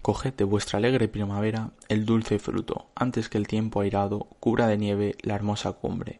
[0.00, 4.78] Coged de vuestra alegre primavera el dulce fruto, antes que el tiempo airado cubra de
[4.78, 6.18] nieve la hermosa cumbre.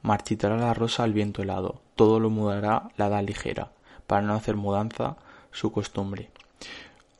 [0.00, 3.70] Marchitará la rosa al viento helado, todo lo mudará la edad ligera,
[4.06, 5.18] para no hacer mudanza
[5.50, 6.30] su costumbre.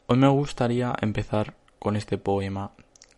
[0.07, 2.71] Hoy me gustaría empezar con este poema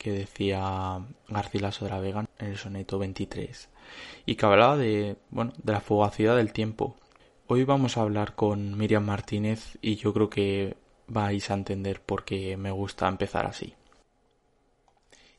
[0.05, 3.71] que decía Garcilaso de la Vega en el soneto 23
[4.27, 6.95] y que hablaba de, bueno, de la fugacidad del tiempo.
[7.47, 10.77] Hoy vamos a hablar con Miriam Martínez y yo creo que
[11.07, 13.73] vais a entender por qué me gusta empezar así.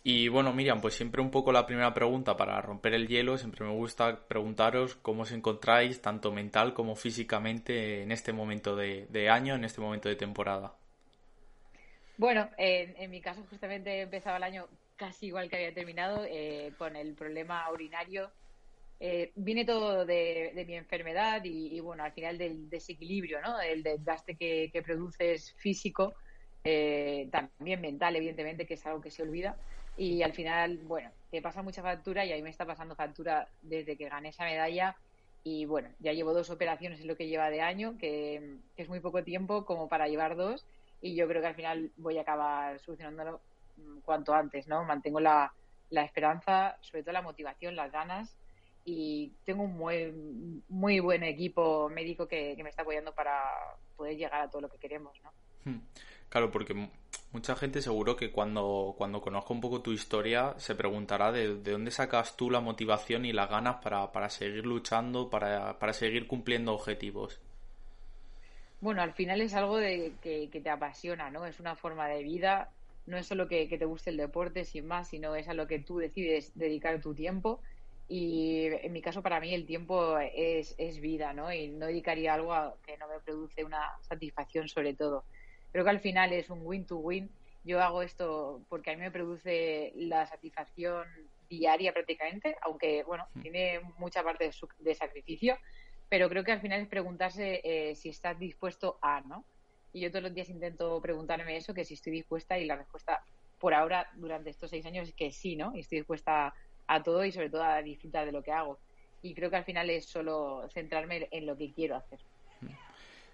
[0.03, 3.65] Y bueno, Miriam, pues siempre un poco la primera pregunta para romper el hielo, siempre
[3.65, 9.53] me gusta preguntaros cómo os encontráis, tanto mental como físicamente, en este momento de, año,
[9.53, 10.75] en este momento de temporada.
[12.17, 16.95] Bueno, en, mi caso justamente empezaba el año casi igual que había terminado, eh, con
[16.95, 18.31] el problema urinario
[18.99, 23.59] eh, viene todo de, mi enfermedad y, bueno, al final del desequilibrio, ¿no?
[23.59, 26.13] El desgaste que, que produces físico,
[26.63, 29.57] eh, también mental, evidentemente, que es algo que se olvida.
[29.97, 33.47] Y al final, bueno, te pasa mucha factura y a mí me está pasando factura
[33.61, 34.95] desde que gané esa medalla.
[35.43, 38.99] Y bueno, ya llevo dos operaciones en lo que lleva de año, que, es muy
[38.99, 40.65] poco tiempo como para llevar dos.
[41.05, 43.39] Y yo creo que al final voy a acabar solucionándolo
[43.77, 44.83] mm, cuanto antes, ¿no?
[44.83, 45.53] Mantengo la,
[45.91, 48.35] la esperanza, sobre todo la motivación, las ganas
[48.83, 53.43] y tengo un muy, muy buen equipo médico que, me está apoyando para
[53.95, 55.31] poder llegar a todo lo que queremos, ¿no?
[55.63, 55.81] Hmm.
[56.29, 56.89] Claro, porque
[57.31, 61.91] mucha gente seguro que cuando, cuando conozca un poco tu historia se preguntará de, dónde
[61.91, 66.73] sacas tú la motivación y las ganas para, para seguir luchando, para, para seguir cumpliendo
[66.73, 67.39] objetivos.
[68.81, 71.45] Bueno, al final es algo de, que, te apasiona, ¿no?
[71.45, 72.69] Es una forma de vida,
[73.05, 75.67] no es solo que, que te guste el deporte sin más, sino es a lo
[75.67, 77.61] que tú decides dedicar tu tiempo
[78.07, 81.51] y en mi caso, para mí, el tiempo es, es vida, ¿no?
[81.51, 85.23] Y no dedicaría algo a que no me produce una satisfacción, sobre todo.
[85.71, 87.31] Creo que al final es un win-to-win.
[87.63, 91.07] Yo hago esto porque a mí me produce la satisfacción
[91.49, 95.57] diaria prácticamente, aunque, bueno, tiene mucha parte de, sacrificio,
[96.09, 99.45] pero creo que al final es preguntarse eh, si estás dispuesto a, ¿no?
[99.93, 103.23] Y yo todos los días intento preguntarme eso, que si estoy dispuesta, y la respuesta
[103.59, 105.75] por ahora, durante estos seis años, es que sí, ¿no?
[105.75, 106.53] Y estoy dispuesta
[106.87, 108.77] a todo y sobre todo a disfrutar de lo que hago.
[109.21, 112.19] Y creo que al final es solo centrarme en lo que quiero hacer.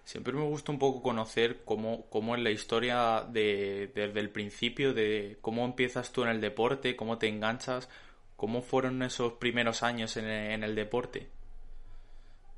[0.04, 4.94] Siempre me gusta un poco conocer cómo, cómo es la historia de, desde el principio,
[4.94, 7.88] de cómo empiezas tú en el deporte, cómo te enganchas,
[8.36, 10.26] cómo fueron esos primeros años en
[10.64, 11.28] el, deporte.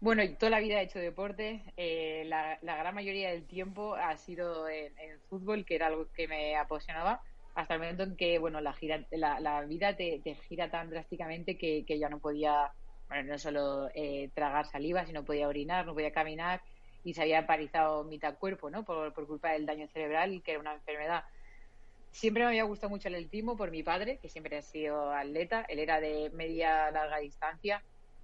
[0.04, 1.64] Bueno, toda la vida he hecho deporte.
[1.78, 6.28] Eh, la, gran mayoría del tiempo ha sido en, en, fútbol, que era algo que
[6.28, 7.22] me apasionaba
[7.56, 11.86] hasta el momento en que, bueno, la, gira, la, vida te, gira tan drásticamente que,
[11.88, 12.74] ya no podía,
[13.08, 16.62] bueno, no solo eh, tragar saliva, sino podía orinar, no podía caminar
[17.06, 18.84] y se había paralizado mitad cuerpo, ¿no?
[18.84, 21.24] Por, culpa del daño cerebral, que era una enfermedad.
[22.12, 25.62] Siempre me había gustado mucho el atletismo por mi padre, que siempre ha sido atleta.
[25.70, 27.82] Él era de media larga distancia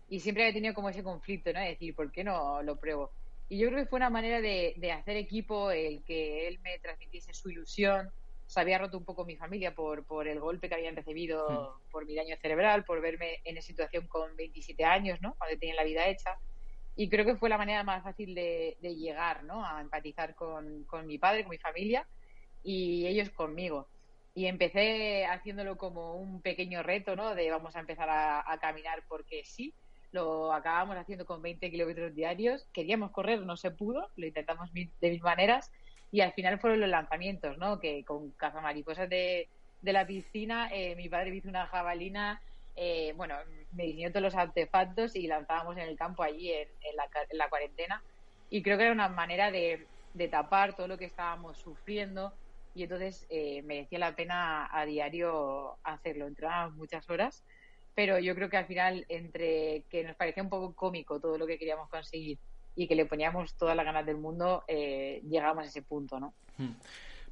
[0.10, 1.60] y siempre había tenido como ese conflicto, ¿no?
[1.60, 3.12] De decir, ¿por qué no lo pruebo?
[3.48, 6.78] Y yo creo que fue una manera de, de hacer equipo, el que él me
[6.80, 8.12] transmitiese su ilusión,
[8.50, 11.92] se había roto un poco mi familia por, por el golpe que habían recibido hmm.
[11.92, 15.36] por mi daño cerebral, por verme en esa situación con 27 años, ¿no?
[15.36, 16.36] Cuando tenía la vida hecha.
[16.96, 19.64] Y creo que fue la manera más fácil de, llegar, ¿no?
[19.64, 22.08] A empatizar con, con, mi padre, con mi familia
[22.64, 23.88] y ellos conmigo.
[24.34, 27.36] Y empecé haciéndolo como un pequeño reto, ¿no?
[27.36, 29.76] De vamos a empezar a, a caminar porque sí.
[30.12, 32.68] Lo acabamos haciendo con 20 kilómetros diarios.
[32.74, 34.10] Queríamos correr, no se pudo.
[34.16, 35.72] Lo intentamos de mil maneras
[36.12, 37.80] y al final fueron los lanzamientos, ¿no?
[37.80, 39.48] Que con cazamariposas de,
[39.82, 42.42] de la piscina, eh, mi padre hizo una jabalina,
[42.76, 43.36] eh, bueno,
[43.74, 47.50] me diseñó todos los artefactos y lanzábamos en el campo allí en, la, en la,
[47.50, 48.02] cuarentena.
[48.50, 52.34] Y creo que era una manera de, de, tapar todo lo que estábamos sufriendo
[52.74, 56.28] y entonces eh, merecía la pena a diario hacerlo.
[56.28, 57.44] Entrábamos muchas horas,
[58.00, 61.46] pero yo creo que al final, entre que nos parecía un poco cómico todo lo
[61.46, 62.38] que queríamos conseguir
[62.74, 66.34] y que le poníamos todas las ganas del mundo, eh, llegamos a ese punto, ¿no?
[66.58, 66.76] Hmm.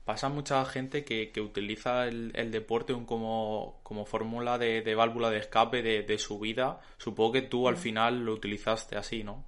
[0.03, 5.37] Pasa mucha gente que, que utiliza el, deporte como, como fórmula de, de, válvula de
[5.37, 6.81] escape de, su vida.
[6.97, 7.77] Supongo que tú al hmm.
[7.77, 9.45] final lo utilizaste así, ¿no?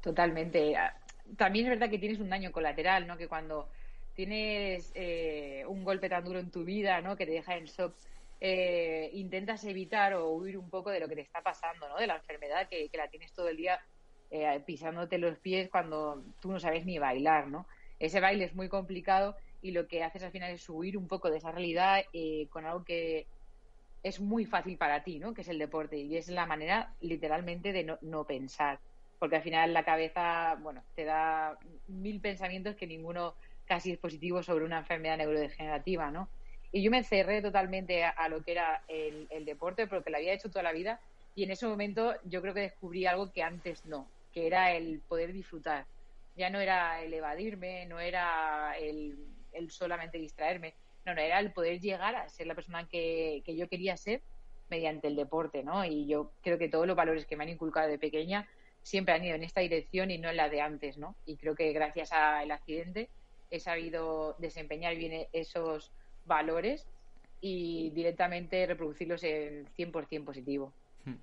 [0.00, 0.74] Totalmente.
[0.74, 0.98] Ah,
[1.36, 3.16] también es verdad que tienes un daño colateral, ¿no?
[3.16, 3.68] Que cuando
[4.16, 7.16] tienes eh, un golpe tan duro en tu vida, ¿no?
[7.16, 7.94] Que te deja en shock,
[8.46, 11.96] eh, intentas evitar o huir un poco de lo que te está pasando, ¿no?
[11.96, 13.80] De la enfermedad que, que la tienes todo el día
[14.30, 17.66] eh, pisándote los pies cuando tú no sabes ni bailar, ¿no?
[17.98, 21.30] Ese baile es muy complicado y lo que haces al final es huir un poco
[21.30, 23.26] de esa realidad eh, con algo que,
[24.02, 25.32] es muy fácil para ti, ¿no?
[25.32, 28.78] Que es el deporte y es la manera literalmente de no, no pensar,
[29.18, 31.58] porque al final la cabeza, bueno, te da
[31.88, 36.28] mil pensamientos que ninguno casi es positivo sobre una enfermedad neurodegenerativa, ¿no?
[36.74, 40.48] Y yo me cerré totalmente a, lo que era el, deporte, porque lo había hecho
[40.48, 41.00] toda la vida,
[41.36, 44.98] y en ese momento yo creo que descubrí algo que antes no, que era el
[44.98, 45.86] poder disfrutar.
[46.36, 49.16] Ya no era el evadirme, no era el,
[49.52, 50.74] el solamente distraerme,
[51.06, 54.20] no, no, era el poder llegar a ser la persona que, que yo quería ser
[54.68, 55.84] mediante el deporte, ¿no?
[55.84, 58.48] Y yo creo que todos los valores que me han inculcado de pequeña
[58.82, 61.14] siempre han ido en esta dirección y no en la de antes, ¿no?
[61.24, 63.10] Y creo que gracias al accidente
[63.52, 65.92] he sabido desempeñar bien esos
[66.26, 66.86] valores
[67.40, 70.72] y directamente reproducirlos en 100% positivo.
[71.04, 71.16] Hmm.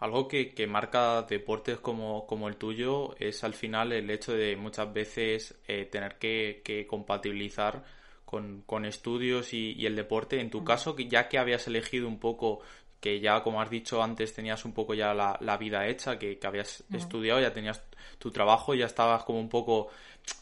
[0.00, 4.56] Algo que, que, marca deportes como, como, el tuyo es al final el hecho de
[4.56, 7.82] muchas veces eh, tener que, que compatibilizar
[8.24, 10.40] con, con estudios y, y, el deporte.
[10.40, 12.60] En tu caso, ya que habías elegido un poco,
[13.00, 16.38] que ya como has dicho antes tenías un poco ya la, la vida hecha, que,
[16.38, 17.82] que habías estudiado, ya tenías
[18.18, 19.88] tu trabajo, ya estabas como un poco,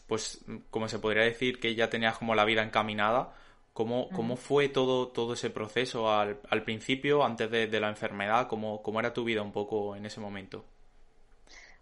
[0.05, 3.33] pues, como se podría decir, que ya tenías como la vida encaminada.
[3.77, 8.47] ¿Cómo, cómo fue todo, todo ese proceso al, al principio, antes de, de la enfermedad?
[8.47, 10.65] ¿Cómo, ¿Cómo era tu vida un poco en ese momento?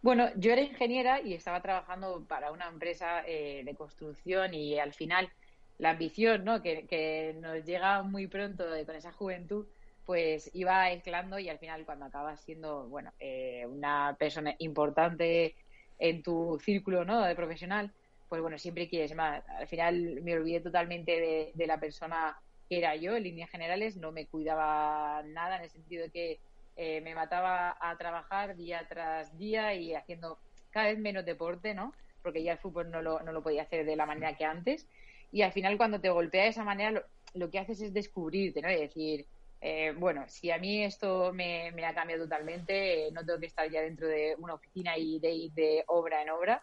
[0.01, 4.91] Bueno, yo era ingeniera y estaba trabajando para una empresa eh, de construcción y al
[4.91, 5.29] final
[5.77, 6.61] la ambición, ¿no?
[6.61, 9.65] Que, que nos llega muy pronto de, con esa juventud,
[10.05, 15.55] pues iba aislando y al final cuando acabas siendo, bueno, eh, una persona importante
[15.97, 17.21] en tu círculo, ¿no?
[17.21, 17.93] De profesional,
[18.35, 19.47] pues bueno, siempre quieres más.
[19.47, 22.37] Al final me olvidé totalmente de, de la persona
[22.67, 26.39] que era yo, en líneas generales, no me cuidaba nada en el sentido de que
[26.75, 30.37] eh, me mataba a trabajar día tras día y haciendo
[30.69, 31.93] cada vez menos deporte, ¿no?
[32.21, 34.85] Porque ya el fútbol no lo, no lo podía hacer de la manera que antes
[35.31, 38.69] y al final cuando te golpea de esa manera lo, que haces es descubrirte, ¿no?
[38.69, 39.25] Y decir,
[39.61, 43.45] eh, bueno, si a mí esto me, me ha cambiado totalmente, eh, no tengo que
[43.45, 46.61] estar ya dentro de una oficina y de ir de obra en obra,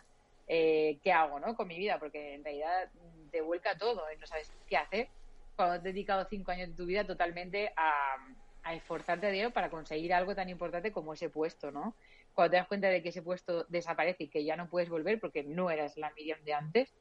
[0.54, 1.56] eh, ¿qué hago, no?
[1.56, 2.90] Con mi vida, porque en realidad
[3.30, 5.08] te vuelca todo y no sabes qué hacer
[5.56, 8.16] cuando has dedicado cinco años de tu vida totalmente a,
[8.62, 11.96] a esforzarte a diario para conseguir algo tan importante como ese puesto, ¿no?
[12.34, 15.18] Cuando te das cuenta de que ese puesto desaparece y que ya no puedes volver
[15.20, 16.92] porque no eras la Miriam de antes,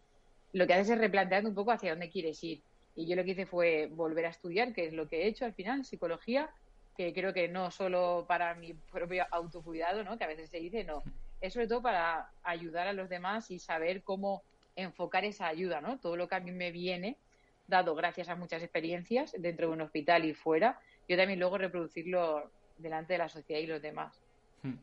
[0.54, 2.64] lo que haces es replantearte un poco hacia dónde quieres ir.
[2.96, 5.44] Y yo lo que hice fue volver a estudiar, que es lo que he hecho
[5.44, 6.50] al final, psicología,
[6.96, 10.18] que creo que no solo para mi propio autocuidado, ¿no?
[10.18, 11.04] que a veces se dice, no,
[11.42, 14.44] es sobre todo para ayudar a los demás y saber cómo
[14.76, 16.00] enfocar esa ayuda, ¿no?
[16.00, 17.18] Todo lo que a mí me viene,
[17.68, 20.80] dado gracias a muchas experiencias dentro de un hospital y fuera,
[21.10, 24.22] yo también luego reproducirlo delante de la sociedad y los demás.
[24.62, 24.76] Hmm.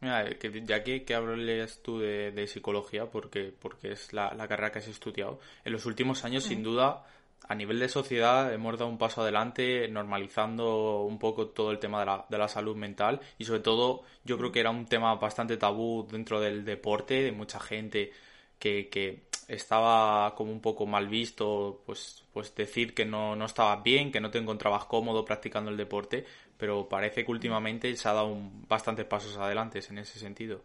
[0.00, 4.48] Mira, que ya que, que hablas tú de, de, psicología, porque, porque es la, la,
[4.48, 7.04] carrera que has estudiado, en los últimos años, sin duda,
[7.48, 12.00] a nivel de sociedad, hemos dado un paso adelante normalizando un poco todo el tema
[12.00, 15.14] de la, de la salud mental y sobre todo yo creo que era un tema
[15.16, 18.12] bastante tabú dentro del deporte, de mucha gente
[18.58, 23.82] que, que estaba como un poco mal visto, pues, pues decir que no, no estabas
[23.82, 26.24] bien, que no te encontrabas cómodo practicando el deporte,
[26.56, 30.62] pero parece que últimamente se ha dado un, bastantes pasos adelante en ese sentido.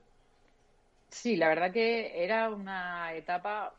[1.09, 3.73] Sí, la verdad que era una etapa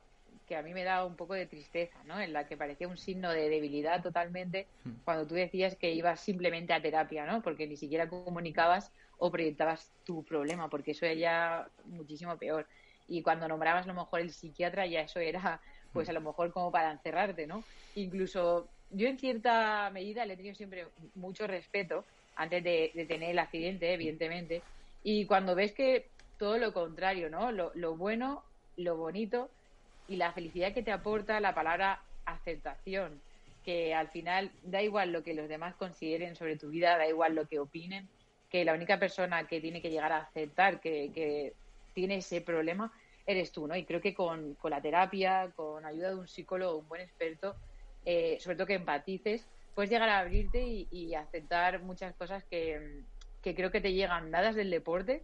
[0.46, 2.20] que a mí me daba un poco de tristeza, ¿no?
[2.20, 4.66] En la que parecía un signo de debilidad totalmente
[5.04, 7.42] cuando tú decías que ibas simplemente a terapia, ¿no?
[7.42, 12.66] Porque ni siquiera comunicabas o proyectabas tu problema, porque eso era muchísimo peor
[13.08, 15.60] y cuando nombrabas a lo mejor el psiquiatra ya eso era
[15.92, 17.64] pues a lo mejor como para encerrarte, ¿no?
[17.94, 22.04] Incluso yo en cierta medida le he tenido siempre mucho respeto
[22.34, 24.62] antes de, de tener el accidente, evidentemente,
[25.02, 27.50] y cuando ves que todo lo contrario, ¿no?
[27.50, 28.42] Lo, lo bueno,
[28.76, 29.48] lo bonito
[30.08, 33.20] y la felicidad que te aporta la palabra aceptación,
[33.64, 37.34] que al final da igual lo que los demás consideren sobre tu vida, da igual
[37.34, 38.08] lo que opinen,
[38.48, 41.52] que la única persona que tiene que llegar a aceptar que, que
[41.94, 42.92] tiene ese problema
[43.26, 43.74] eres tú, ¿no?
[43.74, 47.56] Y creo que con, con la terapia, con ayuda de un psicólogo, un buen experto,
[48.04, 49.44] eh, sobre todo que empatices,
[49.74, 53.02] puedes llegar a abrirte y, y aceptar muchas cosas que,
[53.42, 55.22] que, creo que te llegan dadas del deporte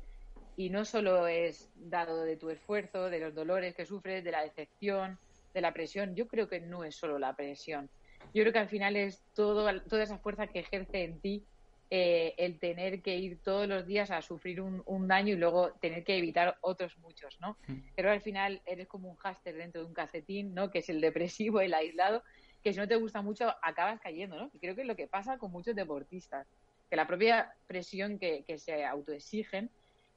[0.56, 4.42] y no solo es dado de tu esfuerzo, de los dolores que sufres, de la
[4.42, 5.18] decepción,
[5.54, 6.14] de la presión.
[6.14, 7.90] Yo creo que no es solo la presión.
[8.34, 11.44] Yo creo que al final es todo, toda esa fuerza que ejerce en ti
[11.90, 15.72] eh, el tener que ir todos los días a sufrir un, un, daño y luego
[15.72, 17.58] tener que evitar otros muchos, ¿no?
[17.94, 20.70] Pero al final eres como un háster dentro de un calcetín, ¿no?
[20.70, 22.22] Que es el depresivo, el aislado,
[22.62, 24.50] que si no te gusta mucho acabas cayendo, ¿no?
[24.54, 26.46] Y creo que es lo que pasa con muchos deportistas,
[26.88, 29.70] que la propia presión que, que se autoexigen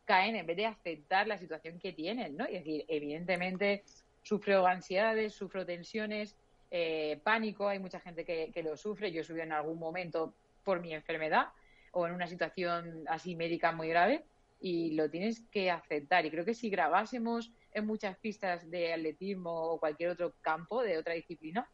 [0.06, 2.46] caen en vez de aceptar la situación que tienen, ¿no?
[2.50, 3.84] Y es decir, evidentemente
[4.22, 6.36] sufro ansiedades, sufro tensiones,
[6.72, 10.34] eh, pánico, hay mucha gente que, que lo sufre, yo he en algún momento
[10.64, 11.50] por mi enfermedad
[11.92, 14.26] o en una situación así médica muy grave
[14.60, 16.26] y lo tienes que aceptar.
[16.26, 20.98] Y creo que si grabásemos en muchas pistas de atletismo o cualquier otro campo de
[20.98, 21.70] otra disciplina,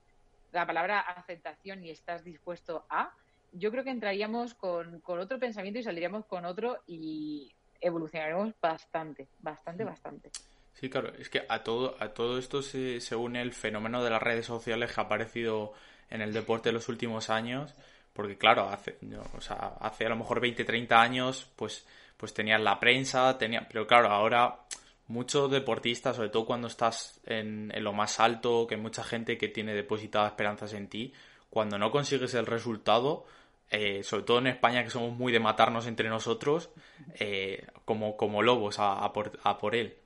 [0.52, 3.14] la palabra aceptación y estás dispuesto a,
[3.54, 9.28] yo creo que entraríamos con, con otro pensamiento y saldríamos con otro y evolucionaremos bastante,
[9.40, 10.30] bastante, bastante.
[10.74, 14.10] Sí, claro, es que a todo, a todo esto se, se une el fenómeno de
[14.10, 15.74] las redes sociales que ha aparecido
[16.10, 17.74] en el deporte en los últimos años,
[18.14, 18.98] porque claro, hace,
[19.36, 21.86] o sea, hace a lo mejor 20, 30 años, pues,
[22.18, 24.60] pues tenías la prensa, tenía, pero claro, ahora
[25.08, 29.38] muchos deportistas, sobre todo cuando estás en, en, lo más alto, que hay mucha gente
[29.38, 31.14] que tiene depositadas esperanzas en ti,
[31.50, 33.26] cuando no consigues el resultado,
[33.70, 36.70] eh, sobre todo en España que somos muy de matarnos entre nosotros,
[37.16, 39.98] eh, como, como lobos a, a, por, a por él.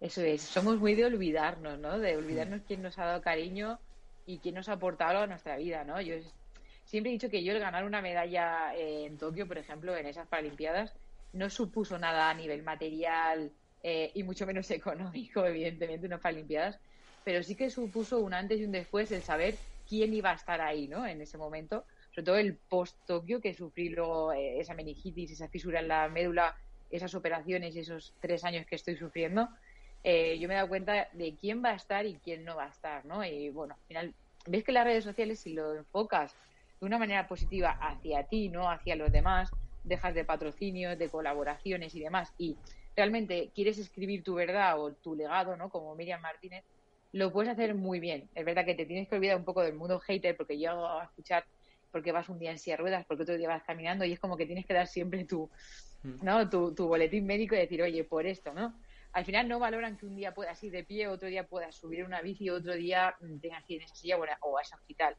[0.00, 1.98] Eso es, somos muy de olvidarnos, ¿no?
[1.98, 3.80] De olvidarnos quién nos ha dado cariño
[4.26, 6.00] y quién nos ha aportado a nuestra vida, ¿no?
[6.00, 6.14] Yo
[6.84, 10.28] siempre he dicho que yo el ganar una medalla en Tokio, por ejemplo, en esas
[10.28, 10.94] Paralimpiadas,
[11.32, 13.50] no supuso nada a nivel material
[13.82, 16.78] eh, y mucho menos económico, evidentemente, unas Paralimpiadas,
[17.24, 19.56] pero sí que supuso un antes y un después el saber
[19.88, 21.06] quién iba a estar ahí, ¿no?
[21.06, 21.84] En ese momento,
[22.18, 26.56] sobre todo el post-Tokio, que sufrí luego eh, esa meningitis, esa fisura en la médula,
[26.90, 29.48] esas operaciones y esos tres años que estoy sufriendo,
[30.02, 32.64] eh, yo me he dado cuenta de quién va a estar y quién no va
[32.64, 33.24] a estar, ¿no?
[33.24, 34.14] Y bueno, al final,
[34.48, 36.34] ves que las redes sociales, si lo enfocas
[36.80, 39.48] de una manera positiva hacia ti, no hacia los demás,
[39.84, 42.56] dejas de patrocinios, de colaboraciones y demás, y
[42.96, 45.70] realmente quieres escribir tu verdad o tu legado, ¿no?
[45.70, 46.64] Como Miriam Martínez,
[47.12, 48.28] lo puedes hacer muy bien.
[48.34, 51.04] Es verdad que te tienes que olvidar un poco del mundo hater, porque yo a
[51.04, 51.44] escuchar
[51.98, 54.20] porque vas un día en silla de ruedas, porque otro día vas caminando, y es
[54.20, 55.50] como que tienes que dar siempre tu,
[56.04, 56.22] mm.
[56.24, 56.48] ¿no?
[56.48, 58.72] tu, tu boletín médico y decir, oye, por esto, ¿no?
[59.12, 62.04] al final no valoran que un día puedas ir de pie, otro día puedas subir
[62.04, 65.16] una bici, otro día mm, tengas que ir en esa silla o a ese hospital.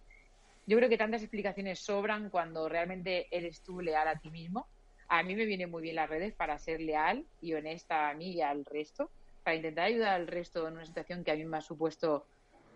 [0.67, 4.67] Yo creo que tantas explicaciones sobran cuando realmente eres tú leal a ti mismo.
[5.09, 8.33] A mí me vienen muy bien las redes para ser leal y honesta a mí
[8.33, 9.09] y al resto,
[9.43, 12.25] para intentar ayudar al resto en una situación que a mí me ha supuesto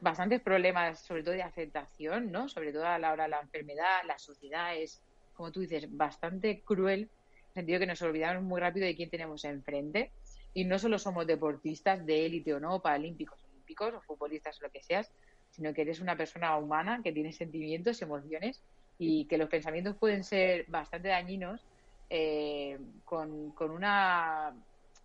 [0.04, 2.50] bastantes problemas, sobre todo de aceptación, ¿no?
[2.50, 5.02] Sobre todo a la hora de la enfermedad, la sociedad es,
[5.34, 9.10] como tú dices, bastante cruel, en el sentido que nos olvidamos muy rápido de quién
[9.10, 10.12] tenemos enfrente
[10.54, 14.72] y no solo somos deportistas de élite o no, paralímpicos, olímpicos o futbolistas o lo
[14.72, 15.10] que seas,
[15.50, 18.62] sino que eres una persona humana que tiene sentimientos, emociones
[18.98, 21.66] y que los pensamientos pueden ser bastante dañinos
[22.10, 24.54] eh, con, con, una,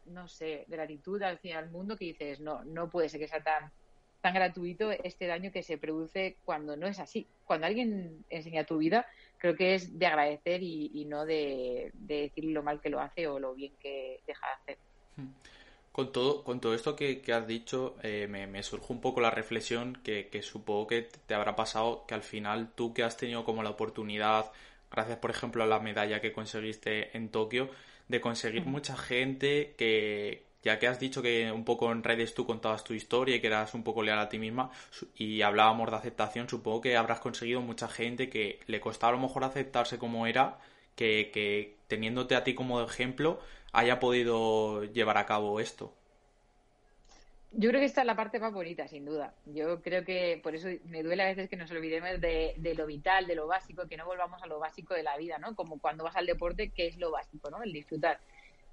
[0.07, 3.71] no sé, gratitud fin al mundo que dices, no, no puede ser que sea tan,
[4.21, 7.27] tan gratuito este daño que se produce cuando no es así.
[7.45, 9.07] Cuando alguien enseña tu vida,
[9.39, 13.01] creo que es de agradecer y, y no de, de decir lo mal que lo
[13.01, 14.79] hace o lo bien que deja de hacer.
[15.93, 19.31] Con todo, con todo esto que, has dicho, eh, me, me, surge un poco la
[19.31, 23.63] reflexión que, supongo que te habrá pasado, que al final tú que has tenido como
[23.65, 24.53] la oportunidad,
[24.93, 27.71] gracias por ejemplo a la medalla que conseguiste en Tokio,
[28.07, 32.47] de conseguir mucha gente que, ya que has dicho que un poco en redes tú
[32.47, 34.71] contabas tu historia y que eras un poco leal a ti misma
[35.15, 39.23] y hablábamos de aceptación, supongo que habrás conseguido mucha gente que le costaba a lo
[39.23, 40.59] mejor aceptarse como era,
[40.97, 43.41] que, que teniéndote a ti como ejemplo,
[43.73, 45.95] haya podido llevar a cabo esto.
[47.53, 49.35] Yo creo que esta es la parte más bonita, sin duda.
[49.47, 53.27] Yo creo que por eso me duele a veces que nos olvidemos de, lo vital,
[53.27, 55.55] de lo básico, que no volvamos a lo básico de la vida, ¿no?
[55.55, 57.63] Como cuando vas al deporte, que es lo básico, ¿no?
[57.63, 58.21] El disfrutar.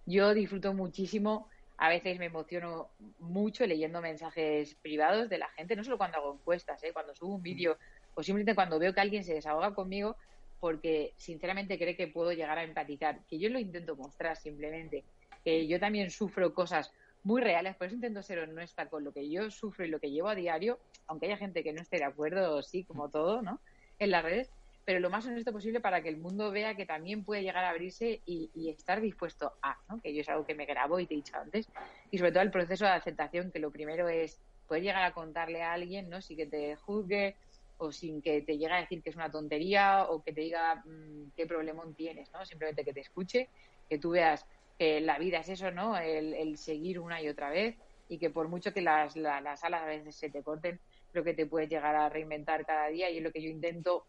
[0.06, 2.89] Yo disfruto muchísimo, a veces me emociono
[3.20, 6.94] mucho leyendo mensajes privados de la gente, no solo cuando hago encuestas, ¿eh?
[6.94, 7.77] cuando subo un vídeo
[8.13, 10.15] o simplemente cuando veo que alguien se desahoga conmigo,
[10.60, 15.03] porque sinceramente cree que puedo llegar a empatizar, que yo lo intento mostrar simplemente,
[15.44, 16.91] que yo también sufro cosas
[17.24, 20.12] muy reales, por eso intento ser honesta con lo que yo sufro y lo que
[20.12, 23.60] llevo a diario, aunque haya gente que no esté de acuerdo, sí, como todo, ¿no?
[24.00, 24.51] En las redes,
[24.86, 27.72] pero lo más honesto posible para que el mundo vea que también puede llegar a
[27.72, 30.00] abrirse y, y, estar dispuesto a, ¿no?
[30.00, 31.68] Que yo es algo que me grabo y te he dicho antes.
[32.12, 35.63] Y sobre todo el proceso de aceptación, que lo primero es poder llegar a contarle
[35.63, 36.22] a alguien, ¿no?
[36.22, 37.36] Si que te juzgue,
[37.77, 40.75] o sin que te llegue a decir que es una tontería o que te diga
[40.86, 42.46] mm, qué problema tienes, ¿no?
[42.46, 43.50] Simplemente que te escuche,
[43.89, 44.46] que tú veas
[44.77, 45.98] que la vida es eso, ¿no?
[45.98, 47.75] El, seguir una y otra vez
[48.08, 50.80] y que por mucho que las, las alas a veces se te corten,
[51.12, 54.06] creo que te puedes llegar a reinventar cada día y es lo que yo intento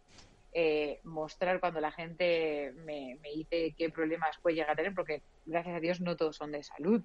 [0.58, 5.20] eh, mostrar cuando la gente me, me, dice qué problemas puede llegar a tener, porque
[5.44, 7.02] gracias a Dios no todos son de salud,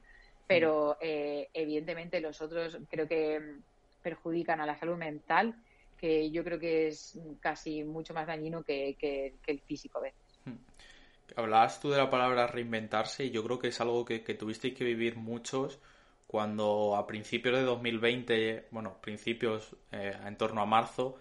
[0.48, 1.04] pero mm.
[1.06, 3.58] eh, evidentemente los otros creo que
[4.02, 5.54] perjudican a la salud mental
[5.98, 10.40] que yo creo que es casi mucho más dañino que, el físico a veces.
[10.46, 10.56] Hmm.
[11.36, 14.76] Hablabas tú de la palabra reinventarse y yo creo que es algo que, que tuvisteis
[14.76, 15.78] que vivir muchos
[16.26, 21.20] cuando a principios de 2020, bueno, principios eh, en torno a marzo,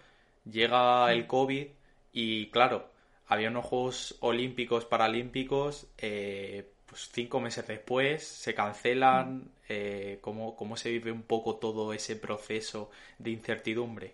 [0.49, 1.27] llega el.
[1.27, 1.67] COVID
[2.11, 2.89] y claro,
[3.27, 9.51] había unos Juegos Olímpicos, Paralímpicos, eh, pues cinco meses después se cancelan.
[9.69, 14.13] Eh, ¿cómo, ¿Cómo se vive un poco todo ese proceso de incertidumbre?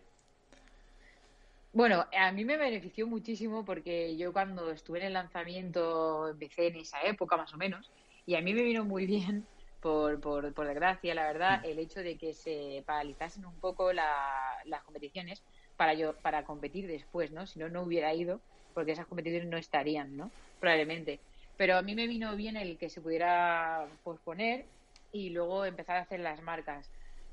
[1.73, 6.77] Bueno, a mí me benefició muchísimo porque yo cuando estuve en el lanzamiento empecé en
[6.77, 7.91] esa época más o menos
[8.25, 9.45] y a mí me vino muy bien,
[9.81, 11.65] por, por, por desgracia, la verdad, mm.
[11.65, 15.43] el hecho de que se paralizasen un poco las competiciones
[15.77, 17.47] para yo para competir después, ¿no?
[17.47, 18.41] Si no, no hubiera ido
[18.73, 20.29] porque esas competiciones no estarían, ¿no?
[20.59, 21.19] Probablemente.
[21.55, 24.65] Pero a mí me vino bien el que se pudiera posponer
[25.11, 26.89] y luego empezar a hacer las marcas.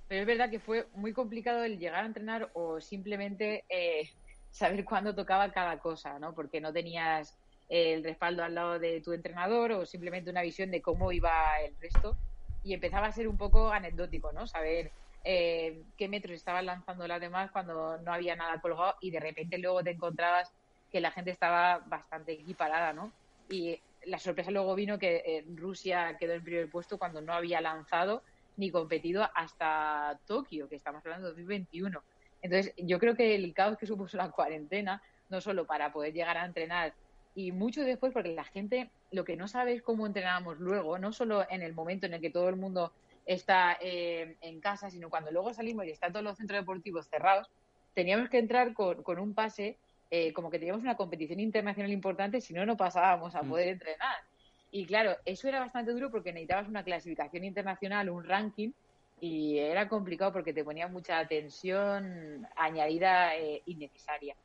[0.09, 4.11] Pero es verdad que fue muy complicado el llegar a entrenar o simplemente eh,
[4.51, 6.35] saber cuándo tocaba cada cosa, ¿no?
[6.35, 7.37] Porque no tenías
[7.69, 11.75] el respaldo al lado de tu entrenador o simplemente una visión de cómo iba el
[11.81, 12.17] resto.
[12.63, 14.47] Y empezaba a ser un poco anecdótico, ¿no?
[14.47, 14.91] Saber
[15.25, 19.59] eh, qué metros estaban lanzando las demás cuando no había nada colgado y de repente
[19.59, 20.53] luego te encontrabas
[20.93, 23.11] que la gente estaba bastante equiparada, ¿no?
[23.49, 27.61] Y la sorpresa luego vino que eh, Rusia quedó en primer puesto cuando no había
[27.61, 28.23] lanzado
[28.57, 32.03] ni competido hasta Tokio, que estamos hablando de 2021.
[32.43, 36.37] Entonces, yo creo que el caos que supuso la cuarentena, no solo para poder llegar
[36.37, 36.93] a entrenar
[37.35, 41.13] y mucho después, porque la gente lo que no sabe es cómo entrenábamos luego, no
[41.13, 42.93] solo en el momento en el que todo el mundo
[43.27, 47.49] está eh, en casa, sino cuando luego salimos y están todos los centros deportivos cerrados,
[47.95, 49.79] teníamos que entrar con, con un pase
[50.11, 53.49] eh, como que teníamos una competición internacional importante, si no, no pasábamos a mm.
[53.49, 54.17] poder entrenar.
[54.71, 58.71] Y claro, eso era bastante duro porque necesitabas una clasificación internacional, un ranking,
[59.21, 64.37] y era complicado porque te ponía mucha tensión añadida eh, innecesaria.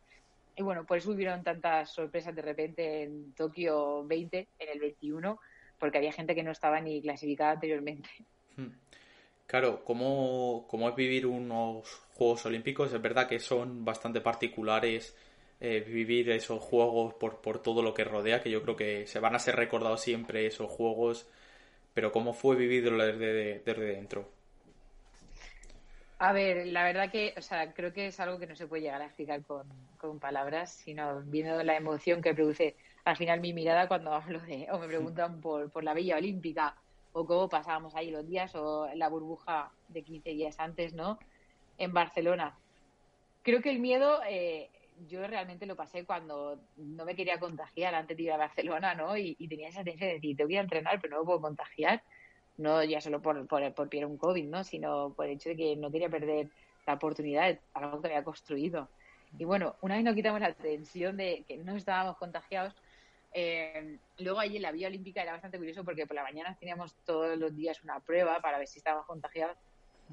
[0.56, 5.40] Y bueno, por eso hubieron tantas sorpresas de repente en Tokio 20, en el 21,
[5.78, 8.10] porque había gente que no estaba ni clasificada anteriormente.
[8.60, 8.72] Hmm.
[9.48, 12.94] Claro, ¿cómo, cómo es vivir unos Juegos Olímpicos?
[12.94, 15.16] Es verdad que son bastante particulares
[15.62, 19.20] eh, vivir esos juegos por, por todo lo que rodea, que yo creo que se
[19.20, 21.28] van a ser recordados siempre esos juegos,
[21.94, 24.30] pero ¿cómo fue vivirlo desde, desde dentro?
[26.20, 28.84] A ver, la verdad que, o sea, creo que es algo que no se puede
[28.84, 33.54] llegar a explicar con, con palabras, sino viendo la emoción que produce al final mi
[33.54, 36.76] mirada cuando hablo de, o me preguntan por, por la Villa Olímpica,
[37.20, 41.20] o cómo pasábamos ahí los días, o la burbuja de 15 días antes, ¿no?
[41.78, 42.58] En Barcelona.
[43.44, 44.70] Creo que el miedo eh,
[45.08, 49.18] yo realmente lo pasé cuando no me quería contagiar antes de ir a Barcelona, ¿no?
[49.18, 52.04] Y, tenía esa tensión de decir, te voy a entrenar, pero no me puedo contagiar.
[52.58, 54.64] No ya solo por, por, por un COVID, ¿no?
[54.64, 56.50] Sino por el hecho de que no quería perder
[56.86, 58.90] la oportunidad algo que había construido.
[59.38, 62.76] Y bueno, una vez nos quitamos la tensión de que no estábamos contagiados,
[63.34, 66.96] eh, luego allí en la Vía Olímpica era bastante curioso porque por la mañana teníamos
[67.06, 69.58] todos los días una prueba para ver si estábamos contagiados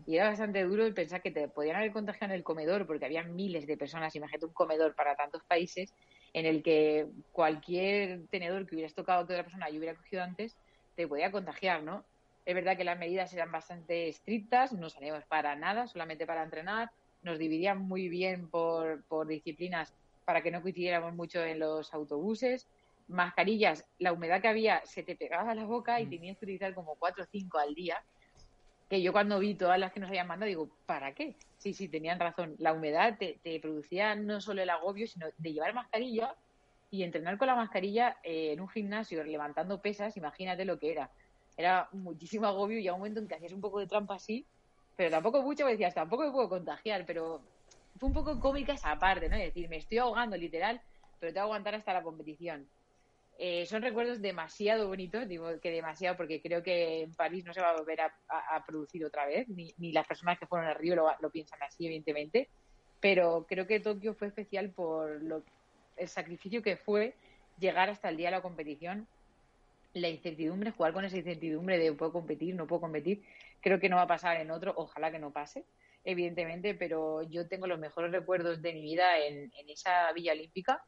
[0.04, 3.22] y era bastante duro pensar que te podían haber contagiado en el comedor, porque había
[3.22, 5.94] miles de personas, imagínate un comedor para tantos países,
[6.34, 10.54] en el que cualquier tenedor que hubieras tocado que otra persona y hubiera cogido antes,
[10.96, 12.04] te podía contagiar, ¿no?
[12.44, 16.90] Es verdad que las medidas eran bastante estrictas, no salíamos para nada, solamente para entrenar,
[17.22, 22.68] nos dividían muy bien por, por disciplinas para que no coincidiéramos mucho en los autobuses,
[23.08, 26.10] mascarillas, la humedad que había se te pegaba a la boca y mm.
[26.10, 28.02] tenías que utilizar como cuatro o cinco al día
[28.88, 31.36] que yo cuando vi todas las que nos habían mandado, digo, ¿para qué?
[31.58, 32.54] Sí, sí, tenían razón.
[32.58, 36.34] La humedad te, producía no solo el agobio, sino de llevar mascarilla
[36.90, 41.10] y entrenar con la mascarilla eh, en un gimnasio levantando pesas, imagínate lo que era.
[41.56, 44.46] Era muchísimo agobio y a un momento en que hacías un poco de trampa así,
[44.94, 47.40] pero tampoco mucho, porque decías, tampoco me puedo contagiar, pero
[47.98, 49.36] fue un poco cómica esa parte, ¿no?
[49.36, 50.80] Es decir, me estoy ahogando literal,
[51.18, 52.68] pero te voy a aguantar hasta la competición.
[53.38, 57.60] Eh, son recuerdos demasiado bonitos, digo que demasiado, porque creo que en París no se
[57.60, 58.10] va a volver a,
[58.66, 62.48] producir otra vez, ni, las personas que fueron al Río lo, piensan así, evidentemente,
[62.98, 65.42] pero creo que Tokio fue especial por lo,
[65.96, 67.14] el sacrificio que fue
[67.58, 69.06] llegar hasta el día de la competición,
[69.92, 73.22] la incertidumbre, jugar con esa incertidumbre de puedo competir, no puedo competir,
[73.60, 75.66] creo que no va a pasar en otro, ojalá que no pase,
[76.04, 80.82] evidentemente, pero yo tengo los mejores recuerdos de mi vida en esa Villa Olímpica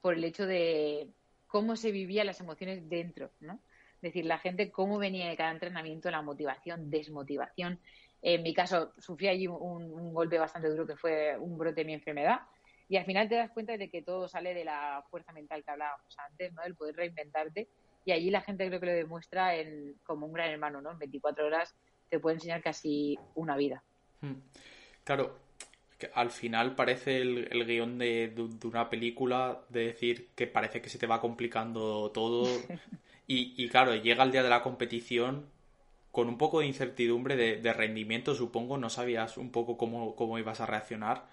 [0.00, 1.08] por el hecho de
[1.48, 3.58] cómo se vivían las emociones dentro, ¿no?
[3.96, 7.80] Es decir, la gente cómo venía de cada entrenamiento, la motivación, desmotivación.
[8.22, 11.94] En mi caso, sufrí allí un, golpe bastante duro que fue un brote de mi
[11.94, 12.42] enfermedad.
[12.88, 15.70] Y al final te das cuenta de que todo sale de la fuerza mental que
[15.70, 16.62] hablábamos antes, ¿no?
[16.62, 17.68] El poder reinventarte.
[18.04, 20.92] Y allí la gente creo que lo demuestra en, como un gran hermano, ¿no?
[20.92, 21.74] En 24 horas
[22.08, 23.82] te puede enseñar casi una vida.
[24.20, 24.36] Hmm.
[26.14, 28.32] Al final parece el, el guion de,
[28.64, 32.46] una película de decir que parece que se te va complicando todo.
[33.30, 35.50] Y, y claro, llega el día de la competición
[36.10, 40.60] con un poco de incertidumbre de, rendimiento, supongo, no sabías un poco cómo, cómo ibas
[40.60, 41.26] a reaccionar.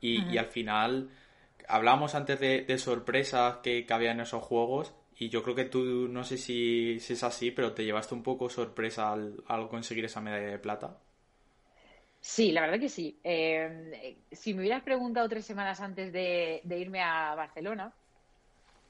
[0.00, 1.10] Y, al final
[1.66, 4.94] hablamos antes de, sorpresas que, que, había en esos juegos.
[5.16, 8.48] Y yo creo que tú, no sé si, es así, pero te llevaste un poco
[8.48, 10.98] sorpresa al, conseguir esa medalla de plata.
[12.20, 13.18] Sí, la verdad que sí.
[13.24, 17.92] Eh, si me hubieras preguntado tres semanas antes de, irme a Barcelona,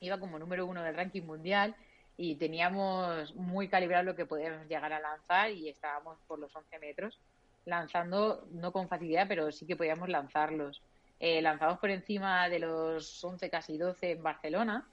[0.00, 1.76] iba como número uno del ranking mundial
[2.16, 6.78] y teníamos muy calibrado lo que podíamos llegar a lanzar y estábamos por los 11
[6.78, 7.20] metros
[7.68, 10.82] lanzando, no con facilidad, pero sí que podíamos lanzarlos.
[11.20, 14.88] Eh, lanzamos por encima de los 11, casi 12 en Barcelona.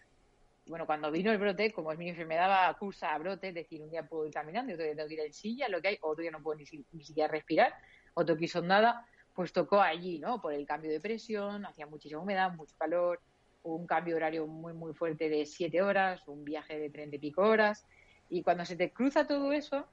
[0.67, 3.81] Bueno, cuando vino el brote, como es mi enfermedad, va cursa a brote, es decir,
[3.81, 5.97] un día puedo ir caminando, otro día tengo que ir en silla, lo que hay,
[6.01, 7.73] otro día no puedo ni, siquiera respirar,
[8.15, 10.41] otro que nada, pues tocó allí, ¿no?
[10.41, 13.21] Por el cambio de presión, hacía muchísima humedad, mucho calor,
[13.61, 17.43] un cambio horario muy, muy fuerte de siete horas, un viaje de treinta y pico
[17.43, 17.85] horas,
[18.29, 19.85] y cuando se te cruza todo eso,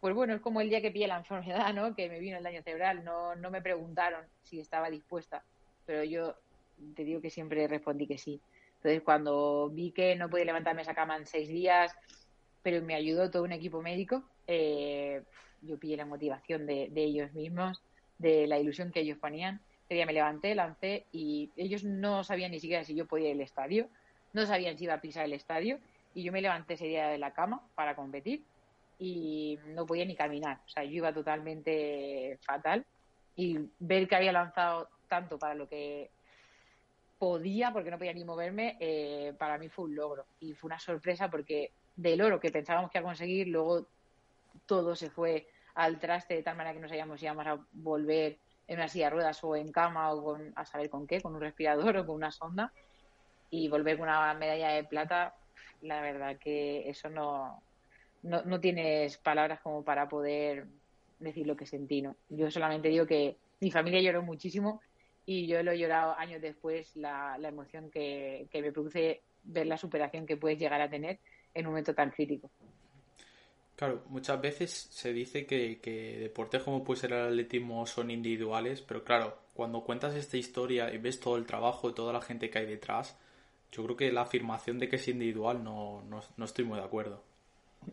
[0.00, 1.94] pues bueno, es como el día que pillé la enfermedad, ¿no?
[1.94, 5.42] Que me vino el daño cerebral, no, no me preguntaron si estaba dispuesta
[5.90, 6.36] pero yo
[6.94, 8.40] te digo que siempre respondí que sí.
[8.76, 11.92] Entonces, cuando vi que no podía levantarme esa cama en seis días,
[12.62, 15.24] pero me ayudó todo un equipo médico, eh,
[15.62, 17.82] yo pillé la motivación de, ellos mismos,
[18.18, 19.60] de la ilusión que ellos ponían.
[19.86, 23.36] Ese día me levanté, lancé y ellos no sabían ni siquiera si yo podía ir
[23.36, 23.88] al estadio,
[24.32, 25.78] no sabían si iba a pisar el estadio
[26.14, 28.42] y yo me levanté ese día de la cama para competir
[28.98, 30.60] y no podía ni caminar.
[30.66, 32.84] O sea, yo iba totalmente fatal
[33.34, 36.10] y ver que había lanzado tanto para lo que
[37.18, 40.24] podía, porque no podía ni moverme, eh, para mí fue un logro.
[40.40, 43.86] Y fue una sorpresa porque del oro que pensábamos que iba a conseguir, luego
[44.70, 48.38] todo se fue al traste de tal manera que no sabíamos si íbamos a volver
[48.68, 51.34] en una silla de ruedas o en cama o con, a saber con qué, con
[51.34, 52.72] un respirador o con una sonda.
[53.50, 55.34] Y volver con una medalla de plata,
[55.82, 57.60] la verdad que eso no,
[58.22, 60.68] no, no tienes palabras como para poder
[61.18, 62.00] decir lo que sentí.
[62.00, 62.14] ¿no?
[62.28, 64.80] Yo solamente digo que mi familia lloró muchísimo
[65.26, 69.76] y yo lo he llorado años después la, la emoción que, me produce ver la
[69.76, 71.18] superación que puedes llegar a tener
[71.54, 72.48] en un momento tan crítico.
[73.80, 78.82] Claro, muchas veces se dice que, que, deportes como puede ser el atletismo son individuales,
[78.82, 82.50] pero claro, cuando cuentas esta historia y ves todo el trabajo y toda la gente
[82.50, 83.18] que hay detrás,
[83.72, 87.22] yo creo que la afirmación de que es individual no, no, estoy muy de acuerdo.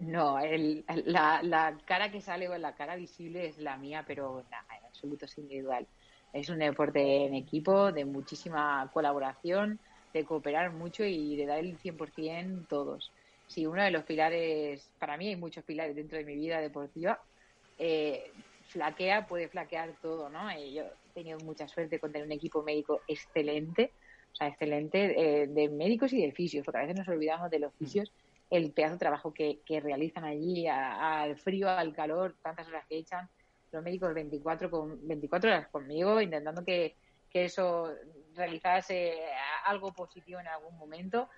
[0.02, 4.43] No, el, la, la, cara que sale o la cara visible es la mía, pero
[4.52, 5.88] nada, en absoluto es individual.
[6.34, 9.80] Es un deporte en equipo, de muchísima colaboración,
[10.13, 13.10] de cooperar mucho y de dar el 100% todos.
[13.47, 17.21] Si uno de los pilares, para mí hay muchos pilares dentro de mi vida deportiva,
[17.77, 18.31] eh,
[18.67, 20.49] flaquea, puede flaquear todo, ¿no?
[20.51, 23.91] Eh, yo he tenido mucha suerte con tener un equipo médico excelente,
[24.33, 27.60] o sea, excelente eh, de médicos y de fisios, porque a veces nos olvidamos de
[27.60, 27.77] los mm.
[27.77, 28.12] fisios,
[28.49, 33.29] el pedazo de trabajo que, realizan allí, al frío, al calor, tantas horas que echan,
[33.71, 36.95] los médicos 24, con, 24 horas conmigo, intentando que,
[37.33, 37.93] eso
[38.33, 39.13] realizase
[39.65, 41.29] algo positivo en algún momento.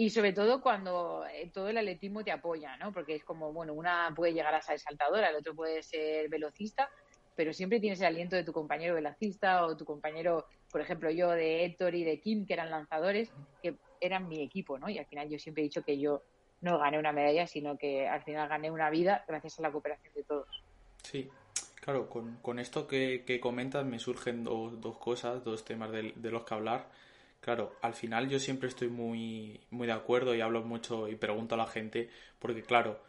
[0.00, 2.90] Y sobre todo cuando eh, todo el atletismo te apoya, ¿no?
[2.90, 6.88] Porque es como, bueno, una puede llegar a ser saltadora, el otro puede ser velocista,
[7.36, 11.28] pero siempre tienes el aliento de tu compañero velocista o tu compañero, por ejemplo, yo
[11.28, 13.30] de Héctor y de Kim, que eran lanzadores,
[13.62, 14.88] que eran mi equipo, ¿no?
[14.88, 16.22] Y al final yo siempre he dicho que yo
[16.62, 20.14] no gané una medalla, sino que al final gané una vida gracias a la cooperación
[20.14, 20.48] de todos.
[21.02, 21.28] Sí,
[21.74, 26.30] claro, con, con esto que, que, comentas me surgen dos cosas, dos temas de, de,
[26.30, 26.88] los que hablar.
[27.40, 31.54] Claro, al final yo siempre estoy muy, muy de acuerdo y hablo mucho y pregunto
[31.54, 33.00] a la gente, porque claro,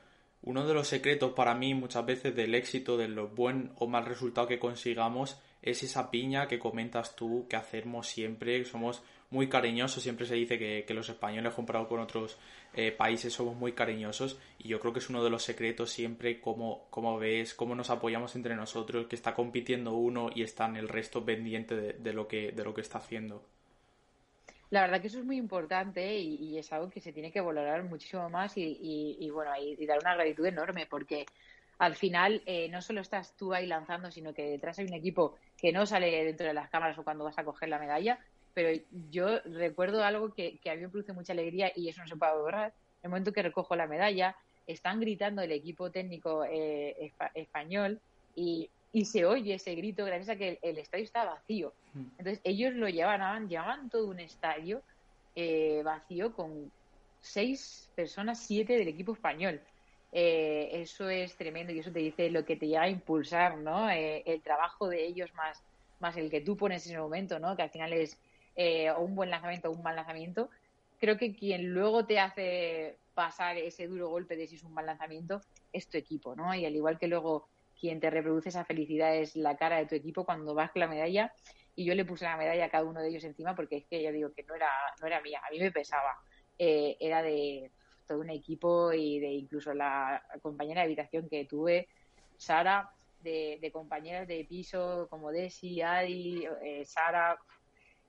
[0.43, 4.05] uno de los secretos para mí muchas veces del éxito, de lo buen o mal
[4.05, 10.01] resultado que consigamos, es esa piña que comentas tú, que hacemos siempre, somos muy cariñosos,
[10.01, 12.37] siempre se dice que, los españoles comparado con otros
[12.73, 16.41] eh, países somos muy cariñosos y yo creo que es uno de los secretos siempre
[16.41, 20.89] como, como ves, cómo nos apoyamos entre nosotros, que está compitiendo uno y están el
[20.89, 23.45] resto pendiente de, lo, que, de lo que está haciendo.
[24.71, 27.83] La verdad que eso es muy importante y, es algo que se tiene que valorar
[27.83, 31.25] muchísimo más y, bueno, y, dar una gratitud enorme porque
[31.77, 35.35] al final eh, no solo estás tú ahí lanzando, sino que detrás hay un equipo
[35.57, 38.19] que no sale dentro de las cámaras o cuando vas a coger la medalla,
[38.53, 38.69] pero
[39.09, 42.37] yo recuerdo algo que, a mí me produce mucha alegría y eso no se puede
[42.37, 42.73] borrar.
[43.03, 47.99] El momento que recojo la medalla, están gritando el equipo técnico eh, español
[48.35, 48.69] y,
[49.05, 51.73] se oye ese grito gracias a que el, estadio está vacío.
[51.93, 52.05] Mm.
[52.17, 54.81] Entonces ellos lo llevaban, llevaban todo un estadio
[55.35, 56.71] eh, vacío con
[57.21, 59.61] seis personas, siete del equipo español.
[60.11, 63.89] Eh, eso es tremendo y eso te dice lo que te lleva a impulsar, ¿no?
[63.89, 65.63] el trabajo de ellos más,
[66.01, 67.55] más el que tú pones en ese momento, ¿no?
[67.55, 68.17] Que al final es
[68.55, 70.49] eh, o un buen lanzamiento o un mal lanzamiento,
[70.99, 74.85] creo que quien luego te hace pasar ese duro golpe de si es un mal
[74.85, 76.53] lanzamiento es tu equipo, ¿no?
[76.53, 77.47] Y al igual que luego
[77.81, 80.87] quien te reproduce esa felicidad es la cara de tu equipo cuando vas con la
[80.87, 81.33] medalla.
[81.75, 84.03] Y yo le puse la medalla a cada uno de ellos encima porque es que
[84.03, 84.69] ya digo que no era,
[85.01, 86.15] no era mía, a mí me pesaba,
[86.59, 87.71] eh, era de
[88.07, 91.87] todo un equipo y de incluso la compañera de habitación que tuve,
[92.37, 92.91] Sara,
[93.21, 97.39] de, compañeras de piso como Desi, Adi, eh, Sara,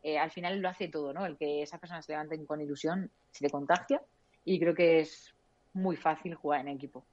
[0.03, 1.25] eh, al final lo hace todo, ¿no?
[1.25, 4.03] El que esas personas se levanten con ilusión se le contagia.
[4.45, 5.35] Y creo que es
[5.73, 7.05] muy fácil jugar en equipo.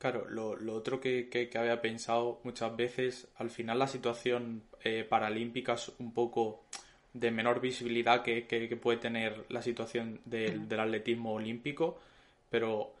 [0.00, 5.92] Claro, lo, otro que, había pensado muchas veces, al final la situación eh, paralímpica es
[5.98, 6.62] un poco
[7.12, 12.00] de menor visibilidad que, puede tener la situación del, atletismo olímpico,
[12.48, 12.94] pero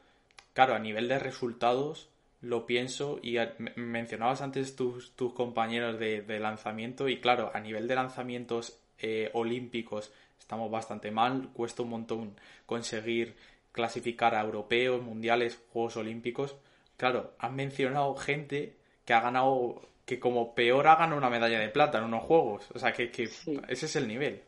[0.52, 2.10] claro, a nivel de resultados
[2.42, 3.38] lo pienso y
[3.76, 10.12] mencionabas antes tus, tus compañeros de, lanzamiento y claro, a nivel de lanzamientos eh, olímpicos
[10.38, 12.36] estamos bastante mal, cuesta un montón
[12.66, 13.36] conseguir
[13.72, 16.56] clasificar a europeos, mundiales, Juegos Olímpicos.
[17.00, 21.70] Claro, han mencionado gente que ha ganado, que como peor ha ganado una medalla de
[21.70, 22.70] plata en unos Juegos.
[22.74, 24.42] O sea, que, que ese es el nivel.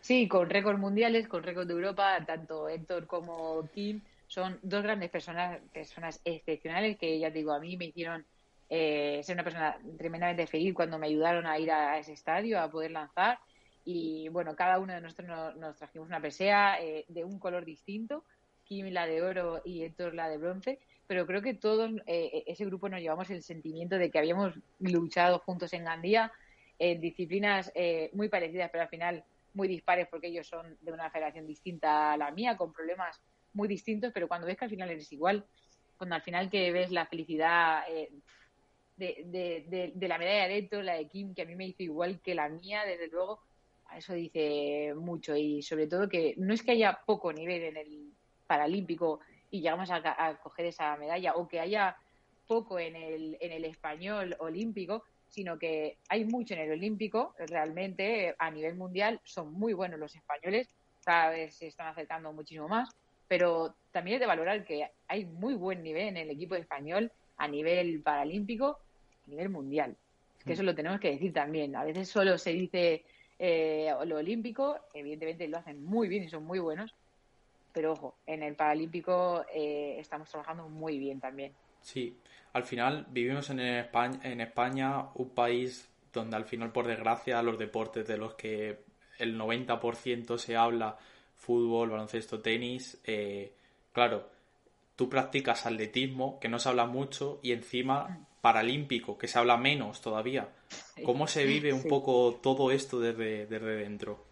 [0.00, 5.10] Sí, con récords mundiales, con récords de Europa, tanto Héctor como Kim son dos grandes
[5.10, 8.24] personas, personas excepcionales que ya digo, a mí me hicieron
[8.70, 12.70] eh, ser una persona tremendamente feliz cuando me ayudaron a ir a ese estadio, a
[12.70, 13.40] poder lanzar.
[13.84, 18.22] Y bueno, cada uno de nosotros nos, trajimos una presea eh, de un color distinto,
[18.62, 22.64] Kim la de oro y Héctor la de bronce, pero creo que todos, eh, ese
[22.64, 26.32] grupo nos llevamos el sentimiento de que habíamos luchado juntos en Gandía
[26.78, 27.72] en disciplinas
[28.12, 29.24] muy parecidas, pero al final
[29.56, 33.20] muy dispares porque ellos son de una federación distinta a la mía, con problemas
[33.54, 35.46] muy distintos, pero cuando ves que al final eres igual,
[35.96, 38.10] cuando al final que ves la felicidad eh,
[38.96, 42.20] de, de, la medalla de Héctor, la de Kim, que a mí me hizo igual
[42.20, 43.40] que la mía, desde luego,
[43.96, 45.34] eso dice mucho.
[45.36, 48.12] Y sobre todo que no es que haya poco nivel en el
[48.46, 49.20] paralímpico
[49.56, 51.96] y llegamos a, coger esa medalla o que haya
[52.46, 58.34] poco en el, en el español olímpico, sino que hay mucho en el olímpico, realmente
[58.38, 60.68] a nivel mundial son muy buenos los españoles,
[61.04, 62.94] cada vez se están acercando muchísimo más
[63.28, 67.48] pero también es de valorar que hay muy buen nivel en el equipo español a
[67.48, 68.78] nivel paralímpico,
[69.26, 69.96] a nivel mundial.
[70.44, 71.74] que eso lo tenemos que decir también.
[71.74, 73.04] A veces solo se dice
[73.38, 76.94] eh, lo olímpico, evidentemente lo hacen muy bien y son muy buenos,
[77.76, 81.52] pero ojo, en el paralímpico eh, estamos trabajando muy bien también.
[81.82, 82.16] Sí,
[82.54, 87.58] al final vivimos en España, en España un país donde al final, por desgracia, los
[87.58, 88.78] deportes de los que
[89.18, 90.96] el 90% se habla
[91.36, 93.52] fútbol, baloncesto, tenis, eh,
[93.92, 94.30] claro,
[94.96, 100.00] tú practicas atletismo, que no se habla mucho, y encima paralímpico, que se habla menos
[100.00, 100.48] todavía.
[101.04, 104.25] ¿Cómo se vive un poco todo esto desde, desde dentro?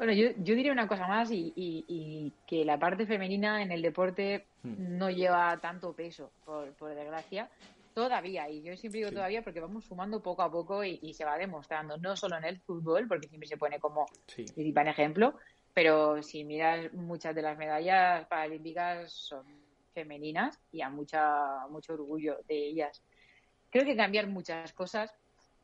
[0.00, 3.82] Bueno, yo, yo diría una cosa más y, y, que la parte femenina en el
[3.82, 4.96] deporte hmm.
[4.96, 7.50] no lleva tanto peso, por, por desgracia,
[7.92, 8.48] todavía.
[8.48, 11.98] Y yo siempre digo todavía porque vamos sumando poco a poco y, se va demostrando,
[11.98, 15.34] no solo en el fútbol, porque siempre se pone como principal ejemplo,
[15.74, 19.44] pero si miras muchas de las medallas paralímpicas son
[19.92, 23.02] femeninas y a mucha, mucho orgullo de ellas.
[23.68, 25.14] Creo que cambiar muchas cosas,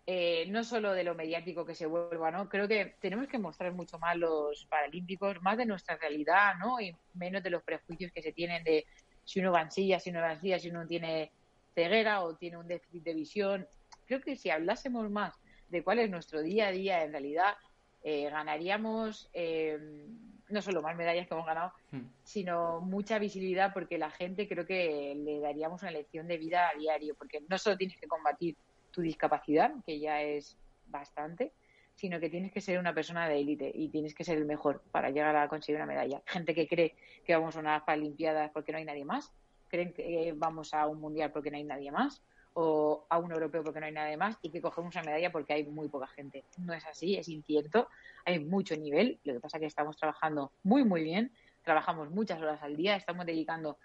[0.09, 2.49] eh, no solo de lo mediático que se vuelva, ¿no?
[2.49, 6.81] Creo que tenemos que mostrar mucho más los paralímpicos, más de nuestra realidad, ¿no?
[6.81, 8.87] Y menos de los prejuicios que se tienen de
[9.25, 11.33] si uno va en silla, si uno va en silla, si uno tiene
[11.75, 13.67] ceguera o tiene un déficit de visión.
[14.07, 15.35] Creo que si hablásemos más
[15.69, 17.57] de cuál es nuestro día a día en realidad,
[18.05, 20.07] eh, ganaríamos eh,
[20.49, 22.07] no solo más medallas que hemos ganado, hmm.
[22.23, 26.79] sino mucha visibilidad porque la gente creo que le daríamos una lección de vida a
[26.79, 28.57] diario, porque no solo tienes que combatir
[28.97, 30.57] tu discapacidad, que ya es
[30.87, 31.53] bastante,
[31.95, 34.83] sino que tienes que ser una persona de élite y tienes que ser el mejor
[34.91, 36.23] para llegar a conseguir una medalla.
[36.25, 36.95] Gente que cree
[37.27, 39.31] que vamos a unas Paralimpiadas porque no hay nadie más,
[39.69, 42.23] creen que vamos a un Mundial porque no hay nadie más,
[42.55, 45.53] o a un europeo porque no hay nada más y que cogemos una medalla porque
[45.53, 46.43] hay muy poca gente.
[46.57, 47.89] No es así, es incierto,
[48.25, 51.31] hay mucho nivel, lo que pasa es que estamos trabajando muy, muy bien,
[51.65, 53.77] trabajamos muchas horas al día, estamos dedicando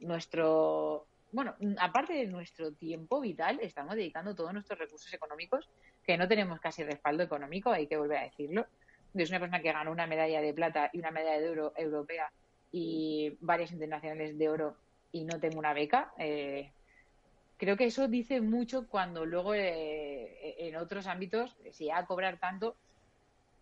[0.00, 5.68] nuestro, bueno, aparte de nuestro tiempo vital, estamos dedicando todos nuestros recursos económicos,
[6.04, 8.66] que no tenemos casi respaldo económico, hay que volver a decirlo.
[9.14, 11.72] Yo soy una persona que ganó una medalla de plata y una medalla de oro
[11.76, 12.30] europea
[12.72, 14.76] y varias internacionales de oro
[15.12, 16.12] y no tengo una beca.
[16.18, 16.72] Eh,
[17.56, 22.76] creo que eso dice mucho cuando luego eh, en otros ámbitos si a cobrar tanto,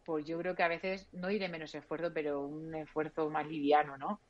[0.05, 3.99] pues yo creo que a veces no diré menos esfuerzo, pero un esfuerzo más liviano,
[3.99, 4.21] ¿no?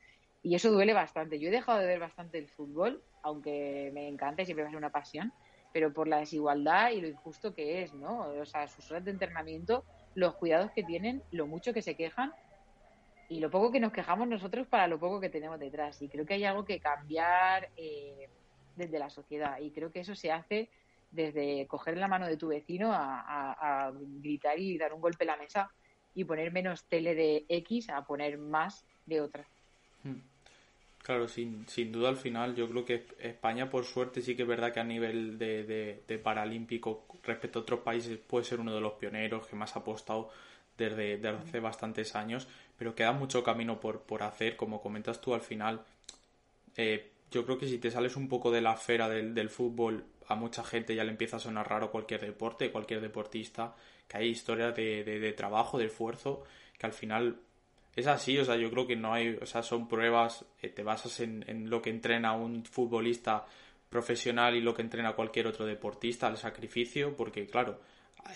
[0.42, 1.38] Y eso duele bastante.
[1.38, 4.72] Yo he dejado de ver bastante el fútbol, aunque me encanta y siempre va a
[4.72, 5.32] ser una pasión,
[5.72, 8.28] pero por la desigualdad y lo injusto que es, ¿no?
[8.40, 12.32] O sea, sus horas de entrenamiento, los cuidados que tienen, lo mucho que se quejan
[13.28, 16.00] y lo poco que nos quejamos nosotros para lo poco que tenemos detrás.
[16.00, 18.28] Y creo que hay algo que cambiar eh,
[18.74, 19.58] desde la sociedad.
[19.60, 20.70] Y creo que eso se hace
[21.10, 25.36] desde coger la mano de tu vecino a, gritar y dar un golpe a la
[25.36, 25.70] mesa
[26.14, 29.46] y poner menos tele de X a poner más de otra.
[31.08, 34.48] Claro, sin, sin duda al final yo creo que España por suerte sí que es
[34.48, 38.82] verdad que a nivel de, de, paralímpico respecto a otros países puede ser uno de
[38.82, 40.28] los pioneros que más ha apostado
[40.76, 45.32] desde, desde hace bastantes años, pero queda mucho camino por, por hacer, como comentas tú
[45.32, 45.82] al final.
[46.76, 50.04] Eh, yo creo que si te sales un poco de la esfera del, del fútbol,
[50.26, 53.74] a mucha gente ya le empieza a sonar raro cualquier deporte, cualquier deportista,
[54.06, 56.44] que hay historias de, de, de trabajo, de esfuerzo,
[56.78, 57.40] que al final
[57.98, 60.84] es así, o sea, yo creo que no hay, o sea, son pruebas, eh, te
[60.84, 63.44] basas en, en, lo que entrena un futbolista
[63.88, 67.80] profesional y lo que entrena cualquier otro deportista, el sacrificio, porque claro,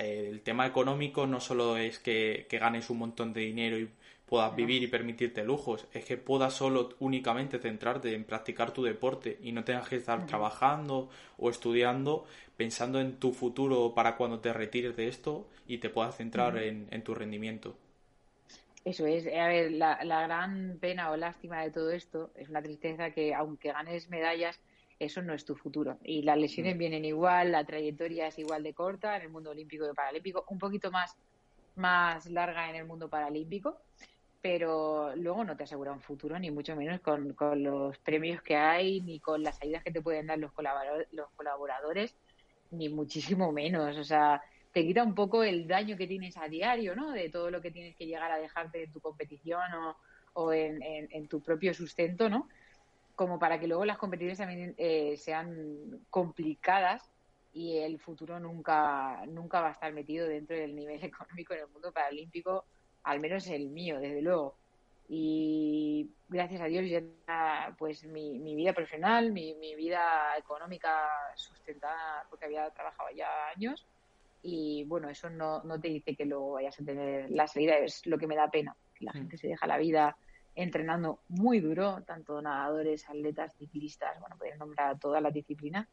[0.00, 3.88] eh, el tema económico no solo es que, que, ganes un montón de dinero y
[4.26, 9.38] puedas vivir y permitirte lujos, es que puedas solo únicamente centrarte en practicar tu deporte
[9.42, 14.52] y no tengas que estar trabajando o estudiando pensando en tu futuro para cuando te
[14.52, 17.76] retires de esto y te puedas centrar en, en tu rendimiento.
[18.84, 23.12] Eso es, a ver, la, gran pena o lástima de todo esto es una tristeza
[23.12, 24.60] que aunque ganes medallas,
[24.98, 25.98] eso no es tu futuro.
[26.02, 26.78] Y las lesiones mm.
[26.78, 30.58] vienen igual, la trayectoria es igual de corta en el mundo olímpico y paralímpico, un
[30.58, 31.16] poquito más,
[31.76, 33.78] más larga en el mundo paralímpico,
[34.40, 38.56] pero luego no te asegura un futuro, ni mucho menos con, con los premios que
[38.56, 40.50] hay, ni con las ayudas que te pueden dar los,
[41.12, 42.16] los colaboradores,
[42.72, 43.96] ni muchísimo menos.
[43.96, 44.42] O sea,
[44.72, 47.12] te quita un poco el daño que tienes a diario, ¿no?
[47.12, 49.96] De todo lo que tienes que llegar a dejarte en tu competición o,
[50.34, 52.48] o en, en, tu propio sustento, ¿no?
[53.14, 57.10] Como para que luego las competiciones también eh, sean complicadas
[57.52, 61.68] y el futuro nunca, nunca va a estar metido dentro del nivel económico en el
[61.68, 62.64] mundo paralímpico,
[63.02, 64.56] al menos el mío, desde luego.
[65.08, 72.24] Y gracias a Dios ya pues mi, mi vida profesional, mi, mi vida económica sustentada,
[72.30, 73.86] porque había trabajado ya años,
[74.42, 78.04] y bueno, eso no, no te dice que luego vayas a tener la salida, es
[78.06, 79.14] lo que me da pena, la mm.
[79.14, 80.16] gente se deja la vida
[80.54, 85.88] entrenando muy duro, tanto nadadores, atletas, ciclistas, bueno, pueden nombrar todas las disciplinas,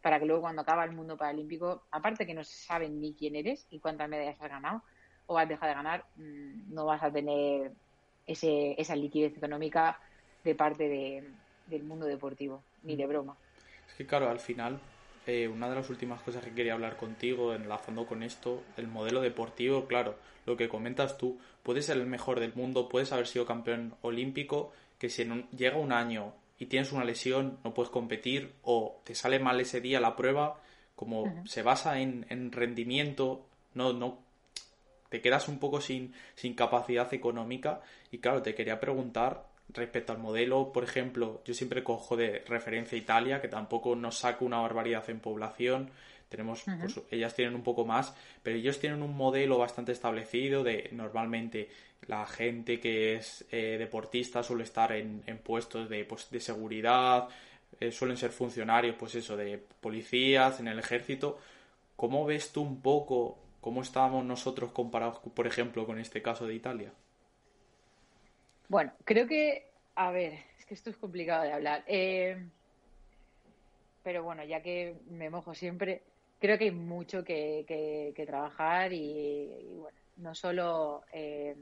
[0.00, 3.66] para que luego cuando acaba el mundo paralímpico, aparte que no saben ni quién eres
[3.70, 4.82] y cuántas medallas has ganado
[5.26, 7.72] o has dejado de ganar, mm, no vas a tener
[8.26, 9.98] ese, esa liquidez económica
[10.44, 11.28] de parte de,
[11.66, 13.08] del mundo deportivo, ni de mm.
[13.08, 13.36] broma.
[13.88, 14.80] Es que claro, al final
[15.28, 19.20] eh, una de las últimas cosas que quería hablar contigo, enlazando con esto, el modelo
[19.20, 23.44] deportivo, claro, lo que comentas tú, puedes ser el mejor del mundo, puedes haber sido
[23.44, 29.02] campeón olímpico, que si llega un año y tienes una lesión, no puedes competir o
[29.04, 30.62] te sale mal ese día la prueba,
[30.96, 34.20] como se basa en, en, rendimiento, no, no,
[35.10, 40.18] te quedas un poco sin, sin capacidad económica y claro, te quería preguntar respecto al
[40.18, 45.08] modelo, por ejemplo, yo siempre cojo de referencia Italia, que tampoco nos saca una barbaridad
[45.10, 45.90] en población.
[46.28, 50.90] Tenemos, pues, ellas tienen un poco más, pero ellos tienen un modelo bastante establecido de
[50.92, 51.70] normalmente
[52.06, 57.28] la gente que es eh, deportista suele estar en, puestos de, pues, de seguridad,
[57.80, 61.38] eh, suelen ser funcionarios, pues eso, de policías, en el ejército.
[61.96, 66.54] ¿Cómo ves tú un poco cómo estábamos nosotros comparados, por ejemplo, con este caso de
[66.54, 66.92] Italia?
[68.68, 71.84] Bueno, creo que, a ver, es que esto es complicado de hablar.
[71.86, 72.36] Eh,
[74.02, 76.02] pero bueno, ya que me mojo siempre,
[76.38, 77.64] creo que hay mucho que,
[78.14, 81.56] que, trabajar y, bueno, no solo eh,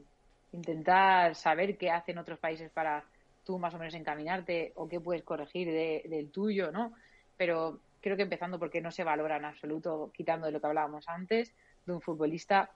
[0.51, 3.05] intentar saber qué hacen otros países para
[3.45, 6.93] tú más o menos encaminarte o qué puedes corregir del tuyo, ¿no?
[7.37, 11.07] Pero creo que empezando porque no se valora en absoluto, quitando de lo que hablábamos
[11.07, 11.53] antes,
[11.85, 12.69] de un futbolista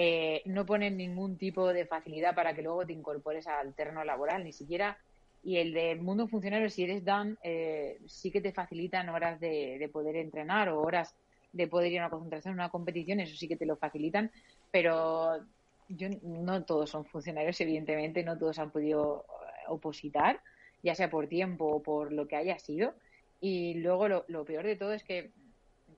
[0.00, 4.44] eh, no ponen ningún tipo de facilidad para que luego te incorpores al terreno laboral,
[4.44, 4.96] ni siquiera.
[5.42, 9.90] Y el del mundo funcionario, si eres Dan, eh, sí que te facilitan horas de,
[9.92, 11.16] poder entrenar o horas
[11.52, 14.30] de poder ir a una concentración, una competición, eso sí que te lo facilitan,
[14.70, 15.44] pero
[15.88, 20.40] yo, no todos son funcionarios, evidentemente, no todos han podido eh, opositar,
[20.80, 22.94] ya sea por tiempo o por lo que haya sido.
[23.40, 25.32] Y luego lo, lo peor de todo es que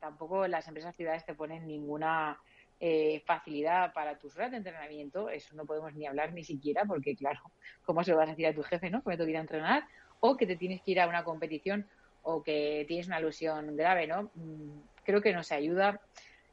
[0.00, 2.38] tampoco las empresas ciudades te ponen ninguna
[2.82, 7.14] eh, facilidad para tus horas de entrenamiento, eso no podemos ni hablar ni siquiera, porque
[7.14, 7.40] claro,
[7.84, 9.02] ¿cómo se lo vas a decir a tu jefe, no?
[9.02, 9.84] Que me tengo que ir a entrenar,
[10.20, 11.86] o que te tienes que ir a una competición,
[12.22, 14.30] o que tienes una alusión grave, ¿no?
[14.34, 16.00] Mm, creo que no se ayuda,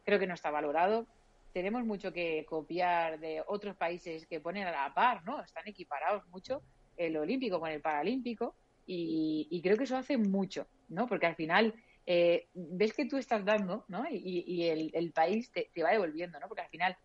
[0.03, 1.07] creo que no está valorado.
[1.53, 5.41] Tenemos mucho que copiar de otros países que ponen a la par, ¿no?
[5.41, 6.61] Están equiparados mucho
[6.97, 8.53] el olímpico con el paralímpico
[8.85, 11.07] y, y creo que eso hace mucho, ¿no?
[11.07, 11.73] Porque al final
[12.09, 14.05] eh, ves que tú estás dando, ¿no?
[14.09, 16.47] Y, el, país te, va devolviendo, ¿no?
[16.47, 16.97] Porque al final,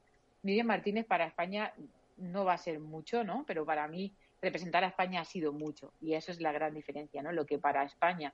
[0.42, 1.74] Miriam Martínez para España
[2.16, 3.44] no va a ser mucho, ¿no?
[3.44, 7.20] Pero para mí representar a España ha sido mucho y eso es la gran diferencia,
[7.20, 7.32] ¿no?
[7.32, 8.32] Lo que para España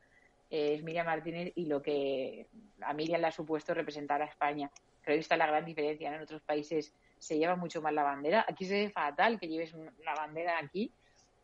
[0.50, 2.46] es Miriam Martínez y lo que
[2.82, 4.70] a Miriam le ha supuesto representar a España.
[5.02, 6.14] Creo que está la gran diferencia.
[6.14, 8.44] En otros países se lleva mucho más la bandera.
[8.46, 10.92] Aquí se ve fatal que lleves una bandera aquí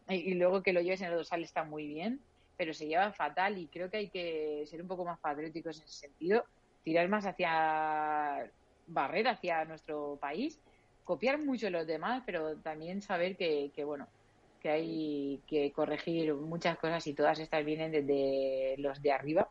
[0.09, 2.21] y, luego que lo lleves en el dorsal está muy bien,
[2.57, 5.85] pero se lleva fatal y creo que hay que ser un poco más patrióticos en
[5.85, 6.45] ese sentido,
[6.83, 8.51] tirar más hacia
[8.87, 10.59] barrera, hacia nuestro país,
[11.05, 14.07] copiar mucho los demás, pero también saber que, que bueno,
[14.61, 19.49] que hay que corregir muchas cosas y todas estas vienen desde los de arriba,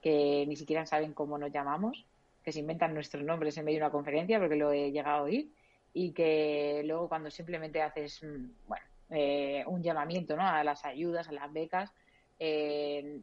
[0.00, 2.04] que ni siquiera saben cómo nos llamamos,
[2.42, 5.22] que se inventan nuestros nombres en medio de una conferencia, porque lo he llegado a
[5.22, 5.50] oír,
[5.92, 10.46] y que luego cuando simplemente haces, mm, bueno, eh, un llamamiento ¿no?
[10.46, 11.92] a las ayudas, a las becas,
[12.38, 13.20] eh,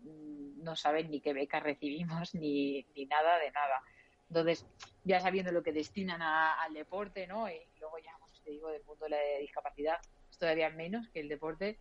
[0.58, 3.82] no saben ni qué becas recibimos ni, ni nada de nada.
[4.30, 4.66] Entonces,
[5.04, 7.50] ya sabiendo lo que destinan al deporte, ¿no?
[7.50, 9.98] Y luego ya, pues, te digo, del punto de la discapacidad,
[10.30, 11.78] es todavía menos que el deporte.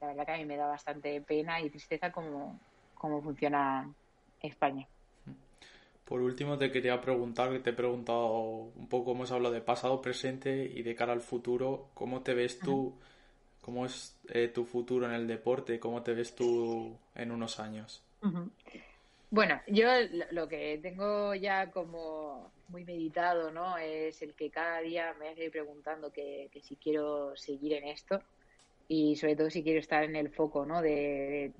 [0.00, 2.58] La verdad que a mí me da bastante pena y tristeza cómo,
[2.94, 3.94] cómo funciona
[4.40, 4.88] España.
[6.04, 8.26] Por último, te quería preguntar, que te he preguntado
[8.74, 11.90] un poco cómo se habla de pasado, presente y de cara al futuro.
[11.94, 12.98] ¿Cómo te ves tú?
[13.62, 15.80] ¿Cómo es eh, tu futuro en el deporte?
[15.80, 18.02] ¿Cómo te ves tú en unos años?
[19.30, 19.86] Bueno, yo
[20.32, 23.78] lo que tengo ya como muy meditado, ¿no?
[23.78, 28.20] Es el que cada día me hace preguntando que, si quiero seguir en esto
[28.88, 30.82] y sobre todo si quiero estar en el foco, ¿no?
[30.82, 31.52] de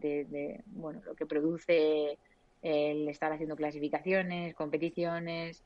[0.67, 2.19] bueno, lo que produce
[2.63, 5.63] el estar haciendo clasificaciones, competiciones.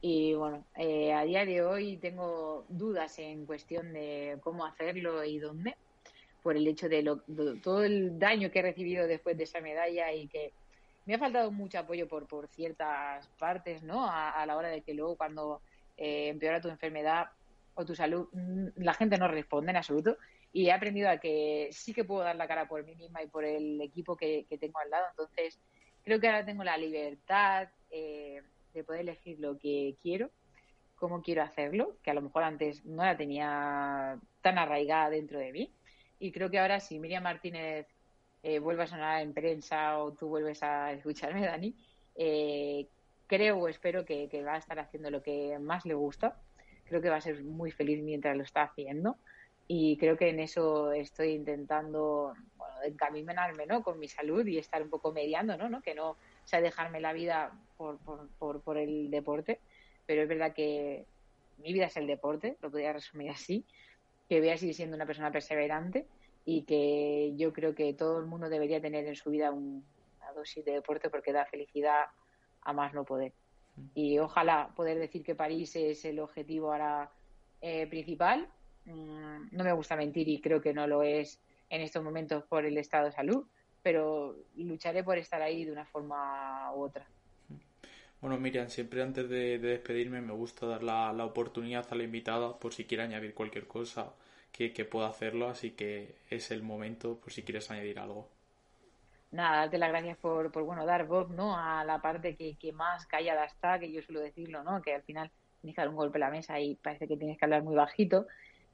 [0.00, 5.38] Y bueno, eh, a día de hoy tengo dudas en cuestión de cómo hacerlo y
[5.38, 5.76] dónde,
[6.42, 7.02] por el hecho de,
[7.62, 10.52] todo el daño que he recibido después de esa medalla y que
[11.06, 14.06] me ha faltado mucho apoyo por, por ciertas partes, ¿no?
[14.08, 15.62] A, la hora de que luego cuando
[15.96, 17.28] eh, empeora tu enfermedad
[17.74, 20.18] o tu salud, mm, la gente no responde en absoluto.
[20.52, 23.26] Y he aprendido a que sí que puedo dar la cara por mí misma y
[23.26, 25.06] por el equipo que, que tengo al lado.
[25.10, 25.58] Entonces,
[26.04, 28.42] creo que ahora tengo la libertad eh,
[28.74, 30.30] de poder elegir lo que quiero,
[30.96, 35.52] cómo quiero hacerlo, que a lo mejor antes no la tenía tan arraigada dentro de
[35.52, 35.72] mí.
[36.18, 37.86] Y creo que ahora si Miriam Martínez
[38.42, 41.74] eh, vuelve a sonar en prensa o tú vuelves a escucharme, Dani,
[42.14, 42.86] eh,
[43.26, 46.40] creo o espero que, que, va a estar haciendo lo que más le gusta.
[46.84, 49.16] Creo que va a ser muy feliz mientras lo está haciendo
[49.66, 52.34] y creo que en eso estoy intentando
[52.86, 53.82] encaminarme ¿no?
[53.82, 55.68] con mi salud y estar un poco mediando, ¿no?
[55.68, 55.82] ¿no?
[55.82, 59.60] que no sea dejarme la vida por, por, por, el deporte,
[60.06, 61.06] pero es verdad que
[61.58, 63.64] mi vida es el deporte, lo podría resumir así,
[64.28, 66.06] que voy a seguir siendo una persona perseverante
[66.44, 70.64] y que yo creo que todo el mundo debería tener en su vida una dosis
[70.64, 72.06] de deporte porque da felicidad
[72.62, 73.32] a más no poder.
[73.76, 73.86] Mm.
[73.94, 77.10] Y ojalá poder decir que París es el objetivo ahora
[77.60, 78.48] eh, principal
[78.86, 82.64] Mm, no me gusta mentir y creo que no lo es en estos momentos por
[82.64, 83.46] el estado de salud,
[83.82, 87.06] pero lucharé por estar ahí de una forma u otra.
[88.20, 92.72] Bueno, Miriam, siempre antes de, despedirme me gusta dar la, oportunidad a la invitada por
[92.72, 94.14] si quiere añadir cualquier cosa
[94.50, 98.30] que, pueda hacerlo, así que es el momento por si quieres añadir algo.
[99.30, 101.58] Nada, darte las gracias por, por bueno, dar voz ¿no?
[101.58, 104.80] a la parte que, que más callada está, que yo suelo decirlo, ¿no?
[104.80, 107.36] que al final tienes que dar un golpe a la mesa y parece que tienes
[107.36, 108.26] que hablar muy bajito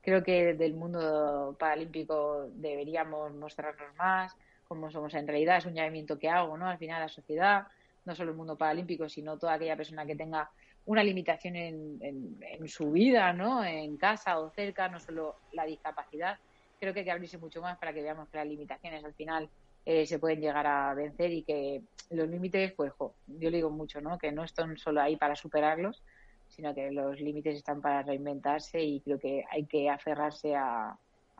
[0.02, 4.34] Creo que del mundo paralímpico deberíamos mostrarnos más,
[4.66, 6.66] como somos en realidad, es un llamamiento que hago, ¿no?
[6.66, 7.66] Al final la sociedad,
[8.04, 10.50] no solo el mundo paralímpico, sino toda aquella persona que tenga
[10.86, 13.64] una limitación en, en, su vida, ¿no?
[13.64, 16.38] En casa o cerca, no solo la discapacidad.
[16.78, 19.50] Creo que hay que abrirse mucho más para que veamos que las limitaciones al final
[19.84, 22.92] eh, se pueden llegar a vencer y que los límites, pues,
[23.26, 24.18] yo le digo mucho, ¿no?
[24.18, 26.02] Que no están solo ahí para superarlos,
[26.50, 30.96] sino que los límites están para reinventarse y creo que hay que aferrarse a,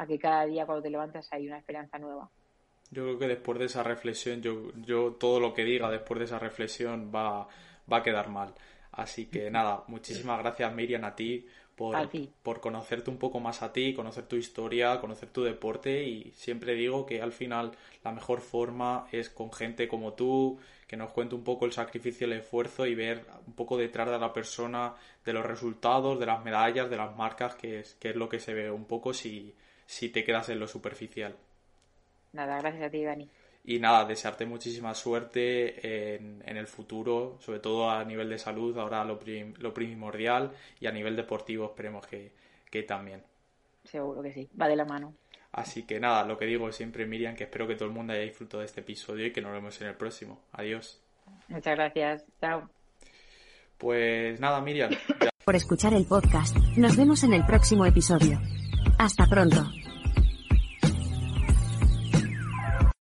[0.09, 2.31] que cada día cuando te levantas hay una esperanza nueva.
[2.91, 6.25] Yo creo que después de esa reflexión, yo, yo todo lo que diga después de
[6.25, 7.47] esa reflexión va,
[7.93, 8.55] va a quedar mal.
[8.93, 11.47] Así que nada, muchísimas gracias Miriam a ti
[11.81, 11.97] por,
[12.43, 16.75] por conocerte un poco más a ti, conocer tu historia, conocer tu deporte y siempre
[16.75, 17.73] digo que al final
[18.05, 22.27] la mejor forma es con gente como tú, que nos cuente un poco el sacrificio,
[22.27, 26.45] el esfuerzo y ver un poco detrás de la persona, de los resultados, de las
[26.45, 29.55] medallas, de las marcas, que es, que es lo que se ve un poco si,
[29.87, 31.35] si te quedas en lo superficial.
[32.35, 33.31] Nada, gracias a ti, Dani.
[33.65, 39.05] Y nada, desearte muchísima suerte en, el futuro, sobre todo a nivel de salud, ahora
[39.05, 39.21] lo,
[39.59, 42.33] lo primordial, y a nivel deportivo esperemos que,
[42.71, 43.23] que también.
[43.85, 45.15] Seguro que sí, va de la mano.
[45.53, 48.13] Así que nada, lo que digo es siempre, Miriam, que espero que todo el mundo
[48.13, 50.41] haya disfrutado de este episodio y que nos vemos en el próximo.
[50.53, 51.03] Adiós.
[51.49, 52.25] Muchas gracias.
[52.41, 52.69] Chao.
[53.77, 54.91] Pues nada, Miriam.
[55.45, 56.57] Por escuchar el podcast.
[56.77, 58.41] Nos vemos en el próximo episodio.
[58.99, 59.67] Hasta pronto.